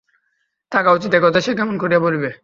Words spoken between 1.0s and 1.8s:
এ কথা সে কেমন